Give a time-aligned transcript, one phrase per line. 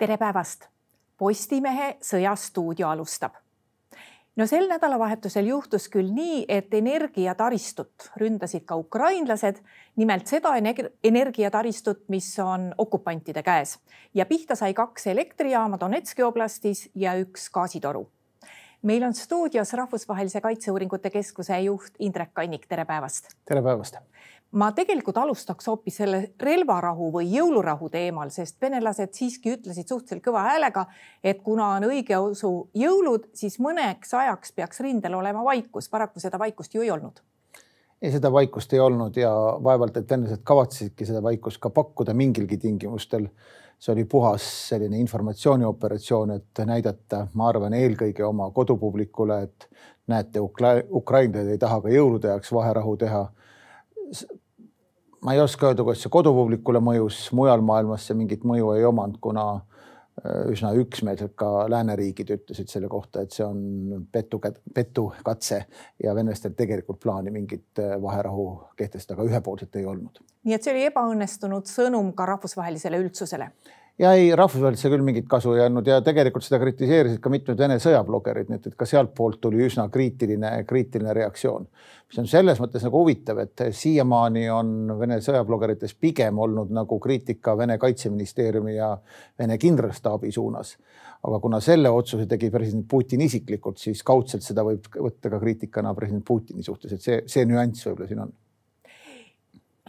[0.00, 0.64] tere päevast.
[1.18, 3.34] Postimehe Sõjastuudio alustab.
[4.36, 9.58] no sel nädalavahetusel juhtus küll nii, et energiataristut ründasid ka ukrainlased,
[10.00, 10.54] nimelt seda
[11.04, 13.76] energiataristut, mis on okupantide käes
[14.14, 18.06] ja pihta sai kaks elektrijaama Donetski oblastis ja üks gaasitoru
[18.82, 23.36] meil on stuudios Rahvusvahelise Kaitseuuringute Keskuse juht Indrek Kannik, tere päevast.
[23.44, 24.00] tere päevast
[24.52, 30.42] ma tegelikult alustaks hoopis selle relvarahu või jõulurahu teemal, sest venelased siiski ütlesid suhteliselt kõva
[30.48, 30.86] häälega,
[31.22, 35.88] et kuna on õigeusu jõulud, siis mõneks ajaks peaks rindel olema vaikus.
[35.88, 37.22] paraku seda vaikust ju ei olnud.
[38.02, 39.30] ei, seda vaikust ei olnud ja
[39.62, 43.28] vaevalt, et venelased kavatsesidki seda vaikust ka pakkuda mingilgi tingimustel.
[43.78, 49.68] see oli puhas selline informatsioonioperatsioon, et näidata, ma arvan, eelkõige oma kodupublikule, et
[50.06, 50.40] näete,
[50.90, 53.28] ukrainlased ei taha ka jõulude ajaks vaherahu teha
[55.24, 59.18] ma ei oska öelda, kas see kodupublikule mõjus, mujal maailmas see mingit mõju ei omanud,
[59.22, 64.40] kuna äh, üsna üksmeelselt ka lääneriigid ütlesid selle kohta, et see on petu,
[64.74, 65.64] petukatse
[66.02, 68.46] ja venelastel tegelikult plaani mingit äh, vaherahu
[68.80, 70.22] kehtestada, ühepoolselt ei olnud.
[70.44, 73.50] nii et see oli ebaõnnestunud sõnum ka rahvusvahelisele üldsusele
[74.00, 77.58] ja ei, rahvusvaheliselt see küll mingit kasu ei andnud ja tegelikult seda kritiseerisid ka mitmed
[77.60, 81.68] Vene sõjablogerid, nii et, et ka sealtpoolt tuli üsna kriitiline, kriitiline reaktsioon.
[82.10, 87.56] mis on selles mõttes nagu huvitav, et siiamaani on Vene sõjablogerites pigem olnud nagu kriitika
[87.58, 88.96] Vene kaitseministeeriumi ja
[89.38, 90.76] Vene kindralstaabi suunas.
[91.22, 95.94] aga kuna selle otsuse tegi president Putin isiklikult, siis kaudselt seda võib võtta ka kriitikana
[95.94, 98.32] president Putini suhtes, et see, see nüanss võib-olla siin on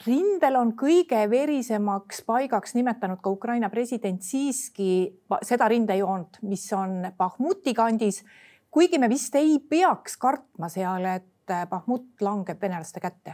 [0.06, 5.12] rindel on kõige verisemaks paigaks nimetanud ka Ukraina president siiski
[5.46, 8.24] seda rindejoont, mis on Bahmuti kandis.
[8.72, 11.26] kuigi me vist ei peaks kartma seal, et
[11.70, 13.34] Bahmut langeb venelaste kätte.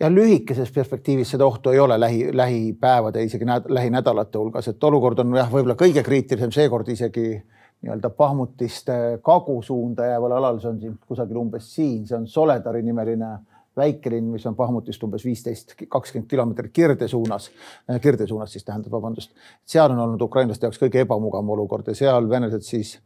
[0.00, 5.36] ja lühikeses perspektiivis seda ohtu ei ole lähi, lähipäevade, isegi lähinädalate hulgas, et olukord on
[5.36, 7.42] jah, võib-olla kõige kriitilisem seekord isegi
[7.82, 8.88] nii-öelda Bahmutist
[9.22, 13.38] kagusuunda jääval alal, see on siin kusagil umbes siin, see on Soledari nimeline
[13.76, 17.50] väikelinn, mis on Bahmutist umbes viisteist, kakskümmend kilomeetrit kirde suunas,
[17.90, 19.32] äh, kirde suunas siis tähendab, vabandust.
[19.64, 22.98] seal on olnud ukrainlaste jaoks kõige ebamugavam olukord ja seal venelased siis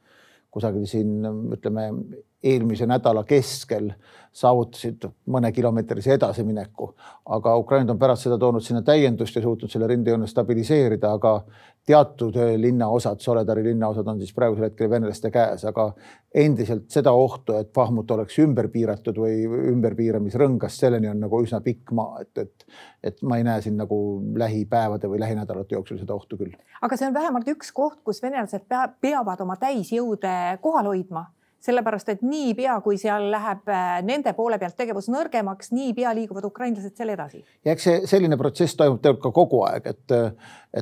[0.50, 1.21] kusagil siin
[1.53, 1.91] ütleme
[2.46, 3.90] eelmise nädala keskel
[4.36, 6.90] saavutasid mõnekilomeetrise edasimineku,
[7.32, 11.38] aga Ukrainad on pärast seda toonud sinna täiendust ja suutnud selle rindejoone stabiliseerida, aga
[11.86, 15.86] teatud linnaosad, Soledari linnaosad on siis praegusel hetkel venelaste käes, aga
[16.34, 21.94] endiselt seda ohtu, et Bahmut oleks ümber piiratud või ümberpiiramisrõngas, selleni on nagu üsna pikk
[21.96, 22.66] maa, et, et,
[23.12, 24.00] et ma ei näe siin nagu
[24.36, 26.52] lähipäevade või lähinädalate jooksul seda ohtu küll.
[26.82, 28.68] aga see on vähemalt üks koht, kus venelased
[29.00, 31.24] peavad oma täisjõude kohal hoidma
[31.62, 36.94] sellepärast et niipea, kui seal läheb äh, nende poole pealt tegevus nõrgemaks, niipea liiguvad ukrainlased
[36.96, 37.42] seal edasi.
[37.64, 40.16] ja eks see selline protsess toimub tegelikult ka kogu aeg, et,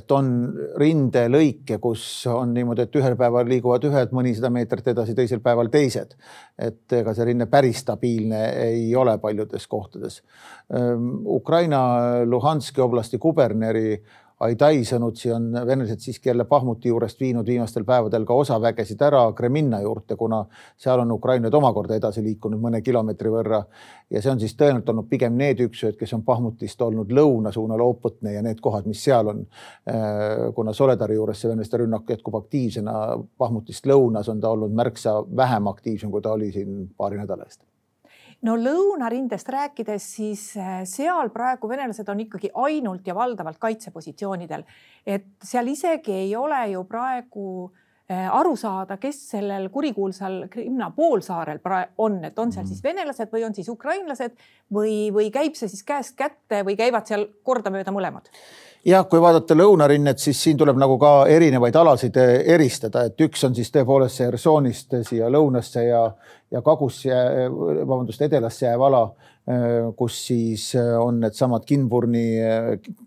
[0.01, 0.33] et on
[0.81, 6.17] rindelõike, kus on niimoodi, et ühel päeval liiguvad ühed mõnisada meetrit edasi, teisel päeval teised.
[6.59, 10.21] et ega see rinne päris stabiilne ei ole paljudes kohtades.
[11.35, 11.81] Ukraina
[12.25, 14.03] Luhanski oblasti kuberneri
[14.45, 19.23] Aidai sõnutsi on venelased siiski jälle Pahmuti juurest viinud viimastel päevadel ka osa vägesid ära
[19.33, 20.43] Kreminna juurde, kuna
[20.77, 23.63] seal on ukrainlased omakorda edasi liikunud mõne kilomeetri võrra.
[24.11, 27.81] ja see on siis tõenäoliselt olnud pigem need üksused, kes on Pahmutist olnud lõuna suunal
[27.87, 29.45] Opõtne ja need kohad, mis seal on.
[29.89, 32.99] Äh, kuna Soledari juures see venelaste rünnak jätkub aktiivsena,
[33.39, 37.63] Pahmutist lõunas on ta olnud märksa vähem aktiivsem, kui ta oli siin paari nädala eest
[38.45, 44.67] no lõunarindest rääkides, siis äh, seal praegu venelased on ikkagi ainult ja valdavalt kaitsepositsioonidel,
[45.07, 51.61] et seal isegi ei ole ju praegu äh, aru saada, kes sellel kurikuulsal Krimna poolsaarel
[51.99, 52.69] on, et on seal mhm.
[52.69, 54.37] siis venelased või on siis ukrainlased
[54.73, 58.29] või, või käib see siis käest kätte või käivad seal kordamööda mõlemad?
[58.85, 63.45] jah, kui vaadata lõunarinnet, siis siin tuleb nagu ka erinevaid alasid eh, eristada, et üks
[63.49, 66.05] on siis tõepoolest see Hersonist siia lõunasse ja,
[66.53, 67.15] ja kagusse,
[67.51, 69.07] vabandust, edelasse jääv ala,
[69.97, 72.27] kus siis eh, on needsamad Kinburni,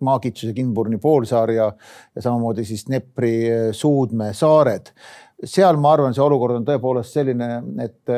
[0.06, 1.72] Maakitsuse Kinburni poolsaar ja,
[2.16, 3.38] ja samamoodi siis Dnepri,
[3.74, 4.94] Suudme saared.
[5.44, 7.50] seal ma arvan, see olukord on tõepoolest selline,
[7.82, 8.14] et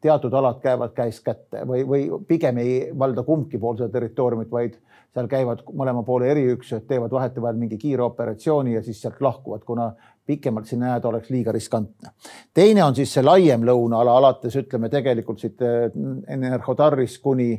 [0.00, 4.78] teatud alad käivad käest kätte või, või pigem ei valda kumbki pool seda territooriumit, vaid
[5.14, 9.90] seal käivad mõlema poole eriüksused, teevad vahetevahel mingi kiire operatsiooni ja siis sealt lahkuvad, kuna
[10.30, 12.14] pikemalt sinna jääda oleks liiga riskantne.
[12.54, 15.90] teine on siis see laiem lõunaala, alates ütleme tegelikult siit eh,
[16.38, 17.52] Enerhodarist kuni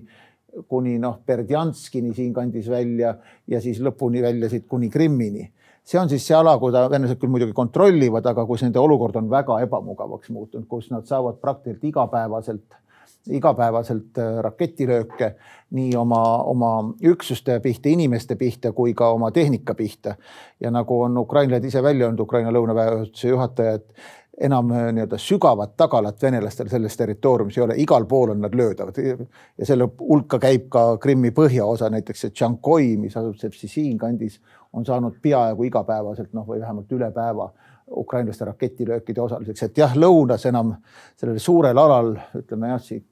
[0.67, 3.15] kuni noh, Berdjanskini siinkandis välja
[3.47, 5.51] ja siis lõpuni välja siit kuni Krimmini.
[5.83, 9.29] see on siis see ala, kuhu venelased küll muidugi kontrollivad, aga kus nende olukord on
[9.29, 12.75] väga ebamugavaks muutunud, kus nad saavad praktiliselt igapäevaselt
[13.29, 15.35] igapäevaselt raketilööke
[15.77, 16.71] nii oma, oma
[17.05, 20.15] üksuste pihta, inimeste pihta kui ka oma tehnika pihta.
[20.59, 23.93] ja nagu on ukrainlased ise välja öelnud, Ukraina lõunaväejuhatuse juhataja, et
[24.41, 28.97] enam äh, nii-öelda sügavat tagalat venelastel selles territooriumis ei ole, igal pool on nad löödavad.
[29.57, 34.39] Ja selle hulka käib ka Krimmi põhjaosa, näiteks see Tšankoi, mis asub Sepsissiin kandis,
[34.73, 37.51] on saanud peaaegu igapäevaselt noh, või vähemalt üle päeva
[37.97, 40.77] ukrainlaste raketilöökide osaliseks, et jah, lõunas enam
[41.19, 43.07] sellel suurel alal ütleme jah, siit,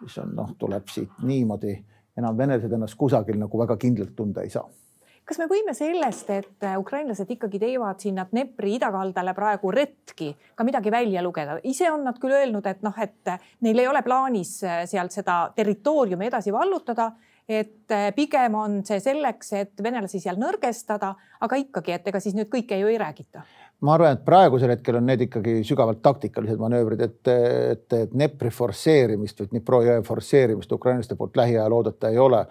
[0.00, 1.74] mis on noh, tuleb siit niimoodi
[2.18, 4.68] enam venelased ennast kusagil nagu väga kindlalt tunda ei saa
[5.30, 10.66] kas me võime sellest, et äh, ukrainlased ikkagi teevad sinna Dnepri idakaldale praegu retki, ka
[10.66, 11.60] midagi välja lugeda?
[11.62, 15.14] ise on nad küll öelnud, et noh, et äh, neil ei ole plaanis äh, sealt
[15.14, 17.12] seda territooriumi edasi vallutada,
[17.50, 22.50] et pigem on see selleks, et venelasi seal nõrgestada, aga ikkagi, et ega siis nüüd
[22.52, 23.42] kõike ju ei räägita.
[23.80, 27.30] Ma arvan, et praegusel hetkel on need ikkagi sügavalt taktikalised manöövrid, et,
[27.72, 32.44] et Dnepri forsseerimist või Dnipro jõe forsseerimist ukrainlaste poolt lähiajal oodata ei ole.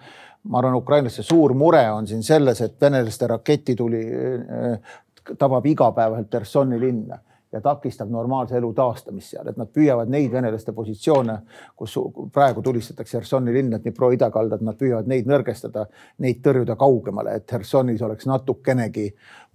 [0.50, 4.94] Ma arvan, ukrainlaste suur mure on siin selles, et venelaste raketituli äh,
[5.38, 7.20] tabab igapäevaselt Hersoni linna
[7.52, 11.36] ja takistab normaalse elu taastamist seal, et nad püüavad neid venelaste positsioone,
[11.76, 11.96] kus
[12.32, 15.86] praegu tulistatakse Hersoni linna, Dnipro idakaldad, nad püüavad neid nõrgestada,
[16.22, 19.08] neid tõrjuda kaugemale, et Hersonis oleks natukenegi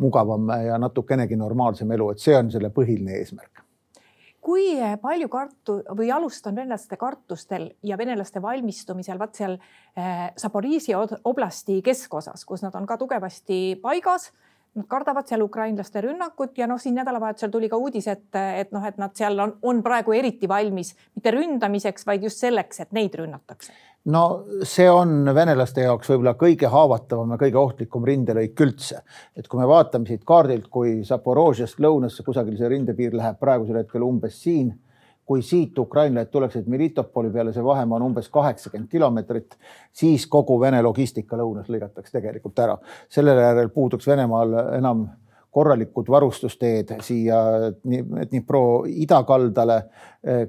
[0.03, 3.65] mugavam ja natukenegi normaalsem elu, et see on selle põhiline eesmärk
[4.45, 11.00] kui palju kartu või alust on venelaste kartustel ja venelaste valmistumisel, vaat seal äh, Zaporižžja
[11.25, 14.30] oblasti keskosas, kus nad on ka tugevasti paigas.
[14.75, 18.83] Nad kardavad seal ukrainlaste rünnakut ja noh, siin nädalavahetusel tuli ka uudis, et, et noh,
[18.83, 23.16] et nad seal on, on praegu eriti valmis mitte ründamiseks, vaid just selleks, et neid
[23.16, 23.72] rünnatakse
[24.06, 24.24] no
[24.68, 29.01] see on venelaste jaoks võib-olla kõige haavatavam ja kõige ohtlikum rindelõik üldse.
[29.36, 34.06] et kui me vaatame siit kaardilt, kui Zaporožjast lõunasse kusagil see rindepiir läheb praegusel hetkel
[34.06, 34.74] umbes siin,
[35.25, 39.57] kui siit ukrainlased tuleksid Melitopoli peale, see vahemaa on umbes kaheksakümmend kilomeetrit,
[39.94, 42.77] siis kogu Vene logistika lõunas lõigatakse tegelikult ära.
[43.10, 45.07] sellele järel puuduks Venemaal enam
[45.56, 47.38] korralikud varustusteed siia
[47.86, 49.83] Dnipro idakaldale,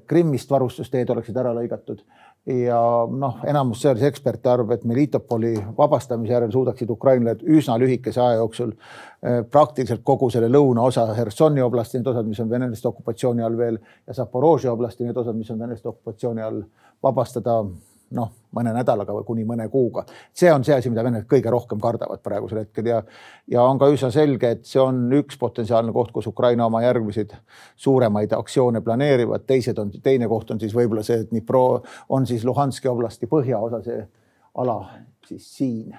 [0.07, 2.03] Krimmist varustusteed oleksid ära lõigatud
[2.47, 2.79] ja
[3.11, 8.71] noh, enamus sõjalisi eksperte arvab, et Melitopoli vabastamise järel suudaksid ukrainlased üsna lühikese aja jooksul
[8.71, 13.81] eh, praktiliselt kogu selle lõunaosa Hersoni oblasti, need osad, mis on venelaste okupatsiooni all veel
[14.07, 16.63] ja Zaporožje oblasti, need osad, mis on venelaste okupatsiooni all,
[17.03, 17.59] vabastada
[18.15, 20.05] noh, mõne nädalaga või kuni mõne kuuga.
[20.33, 23.01] see on see asi, mida venelased kõige rohkem kardavad praegusel hetkel ja,
[23.51, 27.35] ja on ka üsna selge, et see on üks potentsiaalne koht, kus Ukraina oma järgmiseid
[27.77, 29.47] suuremaid aktsioone planeerivad.
[29.47, 33.83] teised on, teine koht on siis võib-olla see, et Dnipro on siis Luhanski oblasti põhjaosa,
[33.85, 34.07] see
[34.55, 34.79] ala
[35.27, 35.97] siis siin,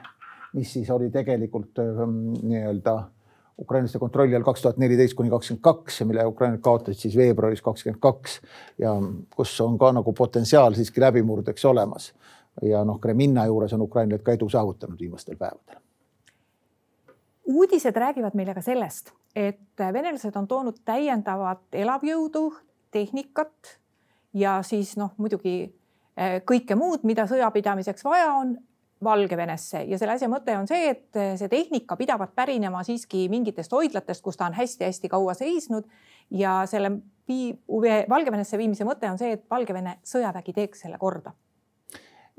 [0.53, 2.97] mis siis oli tegelikult ähm, nii-öelda
[3.61, 7.61] ukrainlaste kontrolli all kaks tuhat neliteist kuni kakskümmend kaks ja mille ukrainlased kaotasid siis veebruaris
[7.61, 8.41] kakskümmend kaks
[8.79, 8.93] ja
[9.35, 12.13] kus on ka nagu potentsiaal siiski läbimurdeks olemas.
[12.61, 15.81] ja noh, Kreminna juures on ukrainlased ka edu saavutanud viimastel päevadel.
[17.45, 22.53] uudised räägivad meile ka sellest, et venelased on toonud täiendavat elavjõudu,
[22.91, 23.79] tehnikat
[24.33, 25.57] ja siis noh, muidugi
[26.17, 28.57] eh, kõike muud, mida sõjapidamiseks vaja on
[29.03, 29.83] Valgevenesse.
[29.85, 34.39] Ja selle asja mõte on see, et see tehnika pidavat pärinema siiski mingitest hoidlatest, kus
[34.39, 35.85] ta on hästi-hästi kaua seisnud.
[36.33, 36.95] Ja selle
[38.09, 41.33] Valgevenesse viimise mõte on see, et Valgevene sõjavägi teeks selle korda.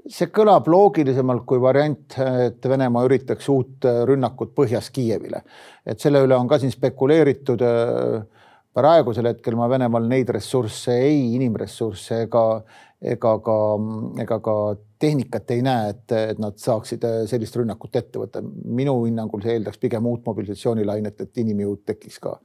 [0.08, 2.14] see kõlab loogilisemalt kui variant,
[2.46, 5.42] et Venemaa üritaks uut rünnakut põhjas Kiievile,
[5.84, 7.60] et selle üle on ka siin spekuleeritud
[8.72, 12.44] praegusel hetkel ma Venemaal neid ressursse ei, inimressursse ega,
[13.02, 13.58] ega ka,
[14.22, 14.54] ega ka
[14.98, 18.42] tehnikat ei näe, et, et nad saaksid äh, sellist rünnakut ette võtta.
[18.64, 22.38] minu hinnangul see eeldaks pigem uut mobilisatsioonilainet, et inimjõud tekiks ka.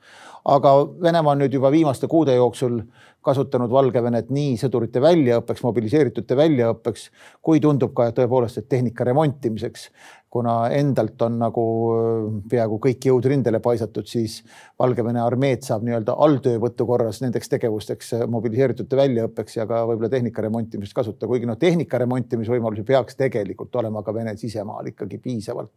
[0.45, 2.81] aga Venemaa on nüüd juba viimaste kuude jooksul
[3.23, 7.07] kasutanud Valgevenet nii sõdurite väljaõppeks, mobiliseeritute väljaõppeks,
[7.41, 9.87] kui tundub ka tõepoolest, et tehnika remontimiseks
[10.33, 11.63] kuna endalt on nagu
[11.93, 14.39] äh, peaaegu kõik jõud rindele paisatud, siis
[14.81, 20.45] Valgevene armeed saab nii-öelda alltöövõtu korras nendeks tegevusteks äh, mobiliseeritute väljaõppeks ja ka võib-olla tehnika
[20.45, 25.73] remontimist kasutada, kuigi noh, tehnika remontimisvõimalusi peaks tegelikult olema ka Vene sisemaal ikkagi piisavalt.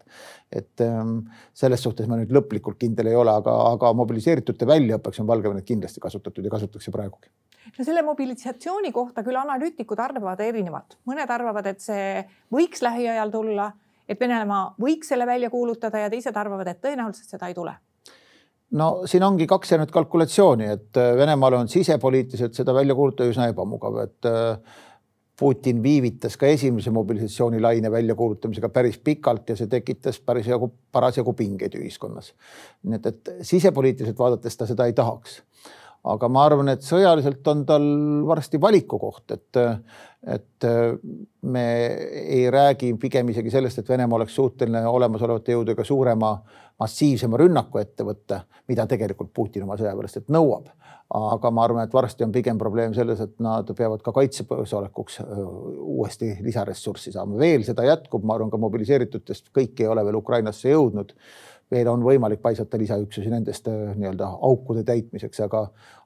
[0.52, 1.18] et ähm,
[1.54, 6.00] selles suhtes ma nüüd lõplikult kindel ei ole, aga, aga mobiliseeritute väljaõppeks on Valgevenet kindlasti
[6.00, 7.28] kasutatud ja kasutatakse praegugi.
[7.76, 12.22] No selle mobilisatsiooni kohta küll analüütikud arvavad erinevat, mõned arvavad, et see
[12.54, 13.74] võiks lähiajal tulla
[14.08, 17.74] et Venemaa võiks selle välja kuulutada ja teised arvavad, et tõenäoliselt seda ei tule
[18.70, 23.48] no siin ongi kaks erinevat kalkulatsiooni, et äh, Venemaale on sisepoliitiliselt seda välja kuulutada üsna
[23.52, 24.82] ebamugav, et äh,
[25.36, 31.76] Putin viivitas ka esimese mobilisatsioonilaine väljakuulutamisega päris pikalt ja see tekitas päris jagu, parasjagu pingeid
[31.76, 32.32] ühiskonnas.
[32.82, 35.42] nii et, et sisepoliitiliselt vaadates ta seda ei tahaks
[36.06, 37.86] aga ma arvan, et sõjaliselt on tal
[38.28, 39.60] varsti valikukoht, et,
[40.36, 40.66] et
[41.50, 41.66] me
[42.22, 46.36] ei räägi pigem isegi sellest, et Venemaa oleks suuteline olemasolevate jõududega suurema,
[46.80, 50.74] massiivsema rünnaku ette võtta, mida tegelikult Putin oma sõjaväelastelt nõuab.
[51.06, 56.32] aga ma arvan, et varsti on pigem probleem selles, et nad peavad ka kaitsesolekuks uuesti
[56.42, 59.52] lisaressurssi saama, veel seda jätkub, ma arvan, ka mobiliseeritutest.
[59.54, 61.14] Kõik ei ole veel Ukrainasse jõudnud
[61.70, 65.64] veel on võimalik paisata lisaüksusi nendest äh, nii-öelda aukude täitmiseks, aga,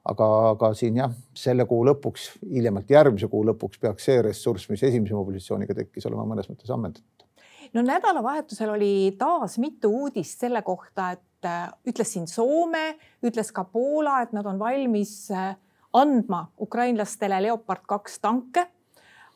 [0.09, 4.83] aga, aga siin jah, selle kuu lõpuks, hiljemalt järgmise kuu lõpuks peaks see ressurss, mis
[4.87, 7.27] esimese mobilisatsiooniga tekkis, olema mõnes mõttes ammendatud.
[7.73, 13.63] no nädalavahetusel oli taas mitu uudist selle kohta, et äh, ütles siin Soome, ütles ka
[13.63, 15.53] Poola, et nad on valmis äh,
[15.93, 18.65] andma ukrainlastele Leopard kaks tanke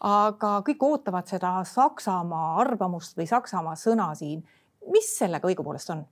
[0.05, 4.43] aga kõik ootavad seda Saksamaa arvamust või Saksamaa sõna siin.
[4.91, 6.05] mis sellega õigupoolest on?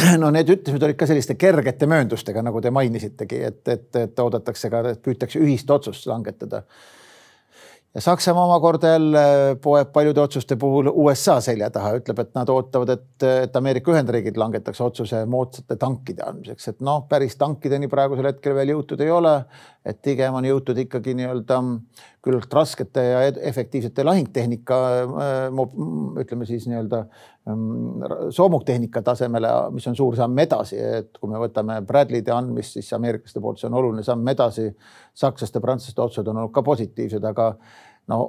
[0.22, 4.70] no need ütlemised olid ka selliste kergete mööndustega, nagu te mainisitegi, et, et, et oodatakse
[4.72, 6.64] ka, et püütakse ühist otsust langetada
[7.94, 9.22] ja Saksamaa omakorda jälle
[9.62, 14.38] poeb paljude otsuste puhul USA selja taha, ütleb, et nad ootavad, et, et Ameerika Ühendriigid
[14.38, 19.34] langetaks otsuse moodsate tankide andmiseks, et noh, päris tankideni praegusel hetkel veel jõutud ei ole.
[19.84, 21.58] et pigem on jõutud ikkagi nii-öelda
[22.24, 24.78] küllalt raskete ja efektiivsete lahingtehnika,
[26.20, 27.00] ütleme siis nii-öelda
[27.48, 32.92] mm, soomuktehnika tasemele, mis on suur samm edasi, et kui me võtame Bradley'de andmist, siis
[32.96, 34.68] ameeriklaste poolt see on oluline samm edasi.
[35.14, 37.54] sakslaste, prantslaste otsused on olnud ka positiivsed, aga
[38.12, 38.20] no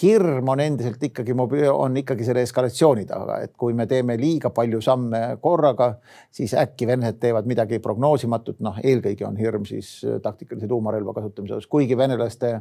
[0.00, 1.34] hirm on endiselt ikkagi,
[1.70, 5.92] on ikkagi selle eskalatsiooni taga, et kui me teeme liiga palju samme korraga,
[6.34, 11.70] siis äkki venelased teevad midagi prognoosimatut, noh, eelkõige on hirm siis taktikalise tuumarelva kasutamise osas,
[11.70, 12.56] kuigi venelaste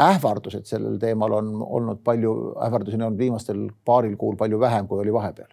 [0.00, 2.32] ähvardused sellel teemal on olnud palju,
[2.66, 5.52] ähvardusi on viimastel paaril kuul palju vähem, kui oli vahepeal.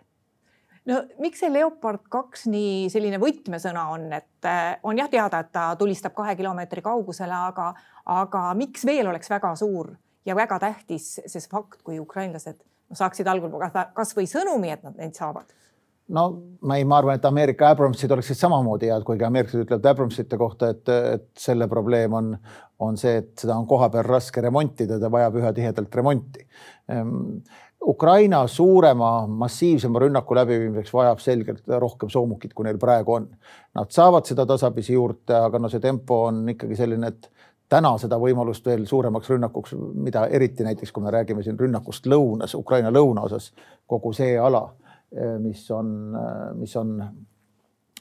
[0.86, 5.52] No miks see Leopard kaks nii selline võtmesõna on, et äh, on jah teada, et
[5.54, 7.68] ta tulistab kahe kilomeetri kaugusele, aga,
[8.10, 9.94] aga miks veel oleks väga suur
[10.26, 12.58] ja väga tähtis see fakt, kui ukrainlased
[12.98, 13.54] saaksid algul
[13.94, 15.54] kasvõi sõnumi, et nad neid saavad
[16.10, 16.26] no
[16.62, 20.70] ma ei, ma arvan, et Ameerika Abramsid oleksid samamoodi head, kuigi ameeriklased ütlevad Abramsite kohta,
[20.76, 22.36] et, et selle probleem on,
[22.84, 26.46] on see, et seda on kohapeal raske remontida, ta vajab üha tihedalt remonti.
[26.92, 27.42] Ehm,
[27.88, 33.26] Ukraina suurema, massiivsema rünnaku läbiviimiseks vajab selgelt rohkem soomukit, kui neil praegu on.
[33.74, 37.32] Nad saavad seda tasapisi juurde, aga no see tempo on ikkagi selline, et
[37.72, 42.54] täna seda võimalust veel suuremaks rünnakuks, mida eriti näiteks, kui me räägime siin rünnakust lõunas,
[42.60, 43.50] Ukraina lõunaosas,
[43.90, 44.68] kogu see ala,
[45.40, 46.94] mis on, eh, mis on,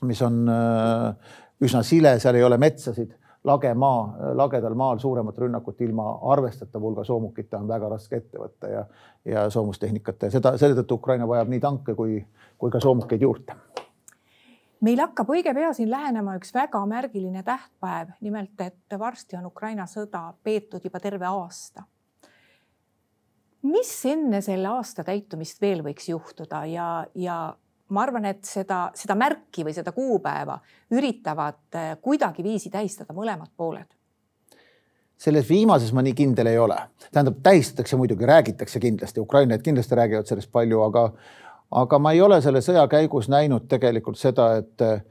[0.02, 1.32] mis on eh,
[1.66, 7.04] üsna sile, seal ei ole metsasid, lage maa, lagedal maal suuremat rünnakut ilma arvestatava hulga
[7.04, 8.84] soomukita on väga raske ette võtta ja,
[9.24, 12.20] ja soomustehnikat ja seda, selle tõttu Ukraina vajab nii tanke kui,
[12.58, 13.56] kui ka soomukeid juurde.
[14.80, 19.84] Meil hakkab õige pea siin lähenema üks väga märgiline tähtpäev, nimelt et varsti on Ukraina
[19.88, 21.84] sõda peetud juba terve aasta.
[23.62, 26.64] Mis enne selle aasta täitumist veel võiks juhtuda?
[26.70, 27.38] Ja, ja
[27.90, 30.58] ma arvan, et seda, seda märki või seda kuupäeva
[30.94, 33.88] üritavad eh, kuidagiviisi tähistada mõlemad pooled.
[35.20, 36.78] Selles viimases ma nii kindel ei ole,
[37.10, 41.10] tähendab, tähistatakse muidugi, räägitakse kindlasti, ukrainlased kindlasti räägivad sellest palju, aga
[41.70, 45.02] aga ma ei ole selle sõja käigus näinud tegelikult seda, et eh,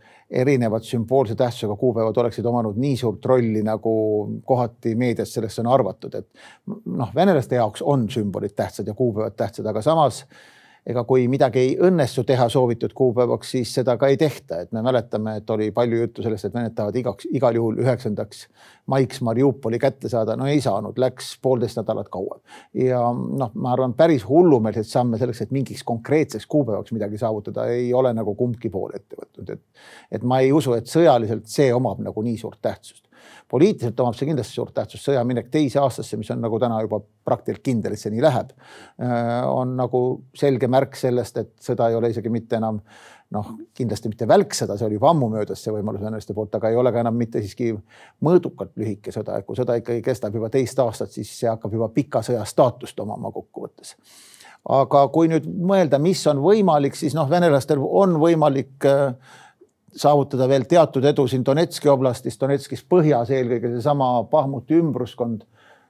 [0.41, 3.93] erinevad sümboolse tähtsusega kuupäevad oleksid omanud nii suurt rolli, nagu
[4.45, 6.27] kohati meedias sellest on arvatud, et
[6.85, 10.25] noh, venelaste jaoks on sümbolid tähtsad ja kuupäevad tähtsad, aga samas
[10.89, 14.81] ega kui midagi ei õnnestu teha soovitud kuupäevaks, siis seda ka ei tehta, et me
[14.85, 18.45] mäletame, et oli palju juttu sellest, et vened tahavad igaks, igal juhul üheksandaks
[18.89, 22.41] maiks Mariupoli kätte saada, no ei saanud, läks poolteist nädalat kauem.
[22.73, 27.93] ja noh, ma arvan, päris hullumeelseid samme selleks, et mingiks konkreetseks kuupäevaks midagi saavutada, ei
[27.93, 32.01] ole nagu kumbki pool ette võtnud, et et ma ei usu, et sõjaliselt see omab
[32.01, 33.08] nagu nii suurt tähtsust
[33.49, 37.01] poliitiliselt omab see kindlasti suurt tähtsust, sõja minek teise aastasse, mis on nagu täna juba
[37.25, 38.51] praktiliselt kindel, et see nii läheb,
[39.01, 40.01] äh, on nagu
[40.37, 42.81] selge märk sellest, et sõda ei ole isegi mitte enam
[43.33, 46.79] noh, kindlasti mitte välksõda, see oli juba ammu möödas, see võimalus venelaste poolt, aga ei
[46.81, 47.71] ole ka enam mitte siiski
[48.25, 51.91] mõõdukalt lühike sõda, et kui sõda ikkagi kestab juba teist aastat, siis see hakkab juba
[51.93, 53.95] pika sõja staatust omama kokkuvõttes.
[54.69, 59.13] Aga kui nüüd mõelda, mis on võimalik, siis noh, venelastel on võimalik äh,
[59.95, 65.45] saavutada veel teatud edu siin Donetski oblastis, Donetskis põhjas eelkõige seesama Pahmuti ümbruskond.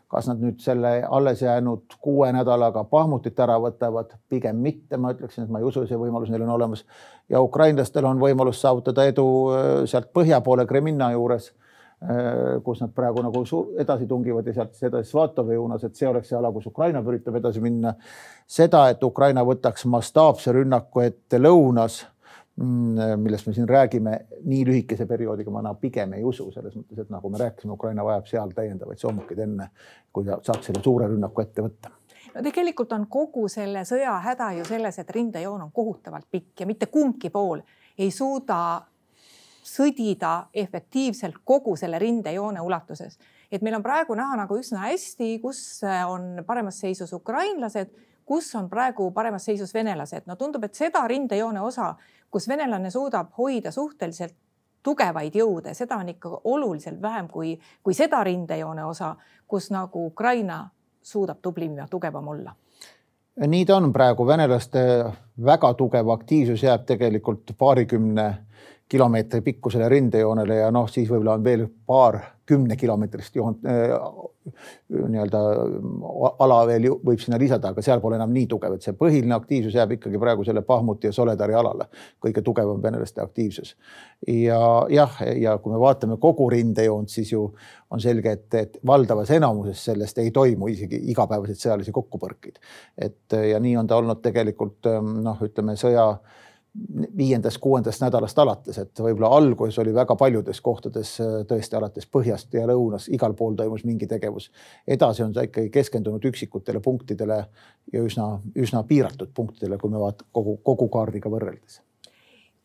[0.10, 5.44] kas nad nüüd selle alles jäänud kuue nädalaga Pahmutit ära võtavad, pigem mitte, ma ütleksin,
[5.44, 6.86] et ma ei usu, see võimalus neil on olemas.
[7.29, 11.51] ja ukrainlastel on võimalus saavutada edu äh, sealt põhja poole Kreminna juures,
[12.01, 13.44] äh, kus nad praegu nagu
[13.77, 17.01] edasi tungivad ja sealt siis edasi Svatovi suunas, et see oleks see ala, kus Ukraina
[17.06, 17.94] üritab edasi minna.
[18.48, 22.06] seda, et Ukraina võtaks mastaapse rünnaku ette lõunas
[22.60, 27.13] millest me siin räägime, nii lühikese perioodiga ma nagu pigem ei usu, selles mõttes, et
[27.13, 29.70] nagu me rääkisime, Ukraina vajab seal täiendavaid soomukeid enne,
[30.12, 31.94] kui ta saaks selle suure rünnaku ette võtta
[32.34, 36.70] no tegelikult on kogu selle sõja häda ju selles, et rindejoon on kohutavalt pikk ja
[36.70, 37.63] mitte kumbki pool
[37.98, 38.60] ei suuda
[39.66, 43.18] sõdida efektiivselt kogu selle rindejoone ulatuses.
[43.51, 47.92] et meil on praegu näha nagu üsna hästi, kus on paremas seisus ukrainlased,
[48.25, 50.24] kus on praegu paremas seisus venelased.
[50.25, 51.96] no tundub, et seda rindejoone osa,
[52.32, 54.36] kus venelane suudab hoida suhteliselt
[54.84, 59.16] tugevaid jõude, seda on ikka oluliselt vähem kui, kui seda rindejoone osa,
[59.48, 60.70] kus nagu Ukraina
[61.02, 62.56] suudab tublim ja tugevam olla.
[63.48, 64.82] Nii ta on praegu, venelaste
[65.46, 68.26] väga tugev aktiivsus jääb tegelikult paarikümne
[68.89, 72.17] kilomeetri pikkusele rindejoonele ja noh, siis võib-olla on veel paar
[72.50, 73.91] kümnekilomeetrist joont äh,
[74.89, 75.39] nii-öelda
[76.41, 79.75] ala veel võib sinna lisada, aga seal pole enam nii tugev, et see põhiline aktiivsus
[79.77, 81.86] jääb ikkagi praegu selle Bahmuti ja Soledari alale,
[82.24, 83.75] kõige tugevam venelaste aktiivsus.
[84.25, 87.46] ja jah, ja kui me vaatame kogu rindejoont, siis ju
[87.93, 92.58] on selge, et, et valdavas enamuses sellest ei toimu isegi igapäevaseid sõjalisi kokkupõrkeid.
[92.98, 94.89] et ja nii on ta olnud tegelikult
[95.22, 96.10] noh, ütleme sõja
[97.18, 102.66] viiendast-kuuendast nädalast alates, et võib-olla alguses oli väga paljudes kohtades äh, tõesti alates põhjast ja
[102.70, 104.52] lõunas, igal pool toimus mingi tegevus.
[104.88, 107.40] edasi on ta ikkagi keskendunud üksikutele punktidele
[107.94, 111.82] ja üsna, üsna piiratud punktidele, kui me vaatame kogu, kogu kaardiga võrreldes.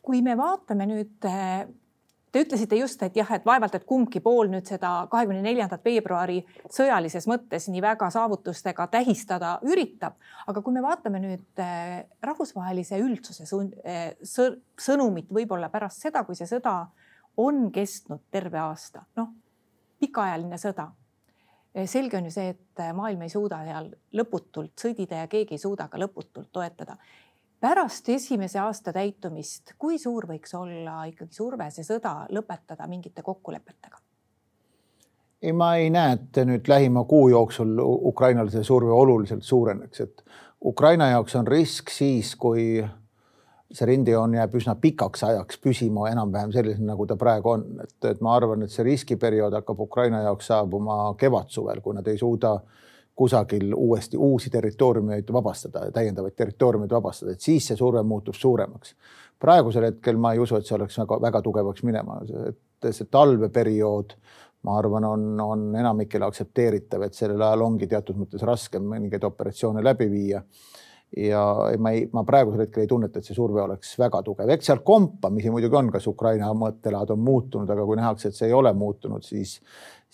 [0.03, 1.67] kui me vaatame nüüd äh,
[2.35, 6.41] Te ütlesite just, et jah, et vaevalt, et kumbki pool nüüd seda kahekümne neljandat veebruari
[6.67, 10.17] sõjalises mõttes nii väga saavutustega tähistada üritab.
[10.51, 13.47] aga kui me vaatame nüüd eh, rahvusvahelise üldsuse
[13.85, 16.75] eh, sõnumit võib-olla pärast seda, kui see sõda
[17.39, 19.31] on kestnud terve aasta, noh,
[20.03, 20.89] pikaajaline sõda
[21.71, 25.63] eh, selge on ju see, et maailm ei suuda seal lõputult sõdida ja keegi ei
[25.69, 26.99] suuda ka lõputult toetada
[27.65, 34.03] pärast esimese aasta täitumist, kui suur võiks olla ikkagi surve see sõda lõpetada mingite kokkulepetega?
[35.45, 40.23] ei, ma ei näe, et nüüd lähima kuu jooksul Ukrainal see surve oluliselt suureneks, et
[40.65, 42.85] Ukraina jaoks on risk siis, kui
[43.75, 48.21] see rindejoon jääb üsna pikaks ajaks püsima enam-vähem sellisena, nagu ta praegu on, et, et
[48.25, 52.85] ma arvan, et see riskiperiood hakkab Ukraina jaoks saabuma kevadsuvel, kui nad ei suuda äh,
[53.15, 58.95] kusagil uuesti uusi territooriumeid vabastada, täiendavaid territooriumeid vabastada, et siis see surve muutub suuremaks.
[59.41, 64.15] praegusel hetkel ma ei usu, et see oleks väga-väga tugevaks minema, et see talveperiood,
[64.65, 69.85] ma arvan, on, on enamikele aktsepteeritav, et sellel ajal ongi teatud mõttes raskem mõningaid operatsioone
[69.85, 70.41] läbi viia.
[71.15, 71.43] Ja
[71.79, 74.81] ma ei, ma praegusel hetkel ei tunneta, et see surve oleks väga tugev, eks seal
[74.83, 78.73] kompamisi muidugi on, kas Ukraina mõttelaad on muutunud, aga kui nähakse, et see ei ole
[78.75, 79.61] muutunud, siis,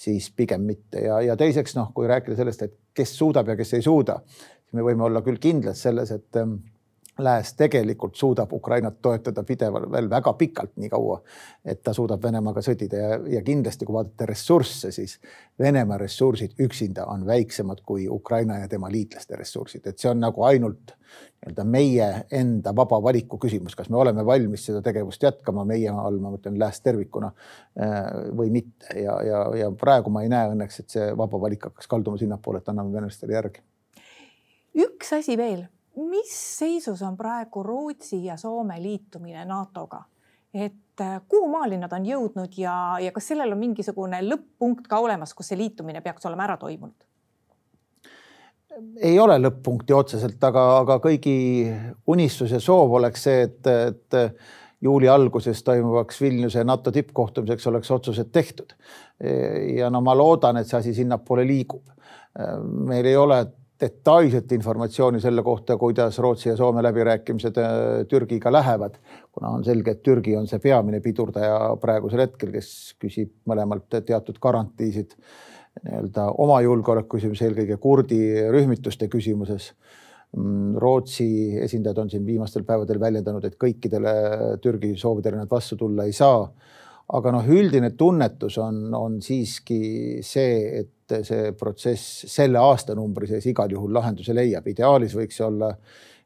[0.01, 1.05] siis pigem mitte.
[1.05, 4.79] Ja, ja teiseks noh, kui rääkida sellest, et kes suudab ja kes ei suuda, siis
[4.79, 6.41] me võime olla küll kindlad selles, et
[7.25, 11.21] Lääs tegelikult suudab Ukrainat toetada pidevalt veel väga pikalt, nii kaua,
[11.65, 13.01] et ta suudab Venemaaga sõdida.
[13.01, 15.19] Ja, ja kindlasti, kui vaadata ressursse, siis
[15.61, 20.45] Venemaa ressursid üksinda on väiksemad kui Ukraina ja tema liitlaste ressursid, et see on nagu
[20.49, 20.95] ainult
[21.41, 22.07] nii-öelda meie
[22.37, 26.59] enda vaba valiku küsimus, kas me oleme valmis seda tegevust jätkama, meie all ma mõtlen
[26.61, 27.99] Lääs tervikuna äh,
[28.37, 28.93] või mitte.
[29.01, 32.61] Ja, ja, ja praegu ma ei näe õnneks, et see vaba valik hakkaks kalduma sinnapoole,
[32.61, 33.65] et anname venelastele järgi.
[34.77, 35.67] üks asi veel
[36.09, 40.03] mis seisus on praegu Rootsi ja Soome liitumine NATO-ga?
[40.55, 44.99] et äh, kuhu maani nad on jõudnud ja, ja kas sellel on mingisugune lõpp-punkt ka
[44.99, 47.07] olemas, kus see liitumine peaks olema ära toimunud?
[49.03, 51.37] ei ole lõpp-punkti otseselt, aga, aga kõigi
[52.11, 54.19] unistus ja soov oleks see, et, et
[54.81, 58.73] juuli alguses toimuvaks Vilniuse NATO tippkohtumiseks oleks otsused tehtud.
[59.77, 61.83] ja no ma loodan, et see asi sinnapoole liigub.
[62.87, 63.41] meil ei ole
[63.81, 67.71] detailset informatsiooni selle kohta, kuidas Rootsi ja Soome läbirääkimised äh,
[68.09, 68.99] Türgiga lähevad,
[69.33, 74.41] kuna on selge, et Türgi on see peamine pidurdaja praegusel hetkel, kes küsib mõlemalt teatud
[74.43, 75.17] garantiisid
[75.85, 79.71] nii-öelda oma julgeoleku küsimuses, eelkõige kurdi rühmituste küsimuses.
[80.37, 81.27] Mm, Rootsi
[81.65, 84.13] esindajad on siin viimastel päevadel väljendanud, et kõikidele
[84.63, 86.45] Türgi soovidele nad vastu tulla ei saa.
[87.17, 93.73] Aga noh, üldine tunnetus on, on siiski see, et see protsess selle aastanumbri sees igal
[93.73, 94.69] juhul lahenduse leiab.
[94.71, 95.73] ideaalis võiks see olla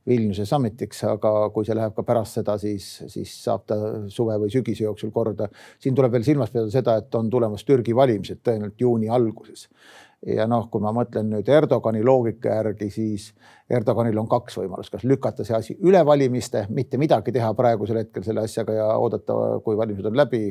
[0.04, 3.76] Vilniuse summitiks, aga kui see läheb ka pärast seda, siis, siis saab ta
[4.12, 5.48] suve või sügise jooksul korda.
[5.80, 9.68] siin tuleb veel silmas pidada seda, et on tulemas Türgi valimised tõenäoliselt juuni alguses.
[10.26, 13.28] Ja noh, kui ma mõtlen nüüd Erdogani loogika järgi, siis
[13.70, 18.24] Erdoganil on kaks võimalust, kas lükata see asi üle valimiste, mitte midagi teha praegusel hetkel
[18.26, 20.46] selle asjaga ja oodata, kui valimised on läbi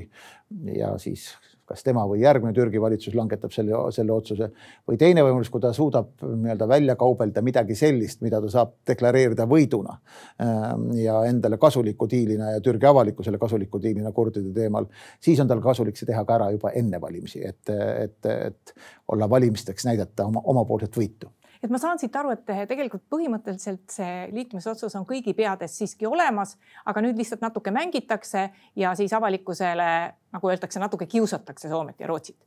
[0.77, 1.31] ja siis
[1.73, 4.49] kas tema või järgmine Türgi valitsus langetab selle, selle otsuse
[4.89, 9.47] või teine võimalus, kui ta suudab nii-öelda välja kaubelda midagi sellist, mida ta saab deklareerida
[9.49, 9.97] võiduna
[10.43, 14.89] ähm, ja endale kasuliku diilina ja Türgi avalikkusele kasuliku diilina kurdide teemal,
[15.23, 18.75] siis on tal kasulik see teha ka ära juba enne valimisi, et, et, et
[19.13, 21.31] olla valimisteks näidata oma omapoolset võitu
[21.63, 26.57] et ma saan siit aru, et tegelikult põhimõtteliselt see liitumisotsus on kõigi peades siiski olemas,
[26.85, 28.49] aga nüüd lihtsalt natuke mängitakse
[28.79, 29.89] ja siis avalikkusele,
[30.35, 32.39] nagu öeldakse, natuke kiusatakse Soomet ja Rootsit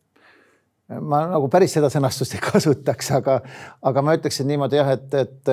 [0.86, 3.40] ma nagu päris seda sõnastust ei kasutaks, aga,
[3.90, 5.50] aga ma ütleksin niimoodi jah, et, et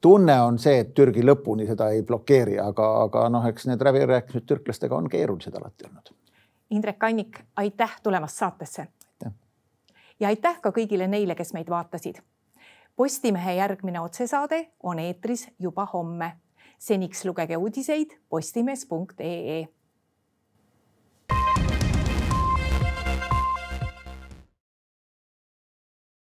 [0.00, 4.46] tunne on see, et Türgi lõpuni seda ei blokeeri, aga, aga noh, eks need läbirääkimised
[4.46, 6.14] türklastega on keerulised alati olnud.
[6.70, 8.86] Indrek Kannik, aitäh tulemast saatesse.
[10.20, 12.22] ja aitäh ka kõigile neile, kes meid vaatasid
[13.00, 16.32] Postimehe järgmine otsesaade on eetris juba homme.
[16.78, 19.68] seniks lugege uudiseid postimees.ee